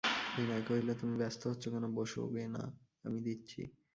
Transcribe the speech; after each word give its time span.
বিনয় 0.33 0.63
কহিল, 0.67 0.89
তুমি 0.93 1.13
ব্যস্ত 1.17 1.41
হচ্ছ 1.47 1.63
কেন, 1.69 1.85
বোসোগে-না, 1.95 2.63
আমি 3.03 3.19
দিচ্ছি। 3.21 3.61